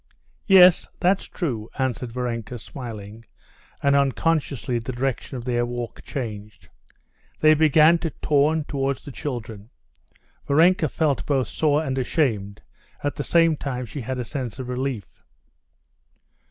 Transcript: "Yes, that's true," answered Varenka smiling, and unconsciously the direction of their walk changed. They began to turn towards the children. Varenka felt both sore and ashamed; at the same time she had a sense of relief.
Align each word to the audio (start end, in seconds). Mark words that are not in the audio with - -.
"Yes, 0.47 0.87
that's 0.99 1.25
true," 1.25 1.69
answered 1.77 2.11
Varenka 2.11 2.57
smiling, 2.57 3.23
and 3.83 3.95
unconsciously 3.95 4.79
the 4.79 4.91
direction 4.91 5.37
of 5.37 5.45
their 5.45 5.63
walk 5.63 6.01
changed. 6.03 6.69
They 7.39 7.53
began 7.53 7.99
to 7.99 8.09
turn 8.09 8.63
towards 8.63 9.03
the 9.05 9.11
children. 9.11 9.69
Varenka 10.47 10.89
felt 10.89 11.27
both 11.27 11.49
sore 11.49 11.83
and 11.83 11.99
ashamed; 11.99 12.63
at 13.03 13.13
the 13.13 13.23
same 13.23 13.55
time 13.55 13.85
she 13.85 14.01
had 14.01 14.19
a 14.19 14.25
sense 14.25 14.57
of 14.57 14.69
relief. 14.69 15.21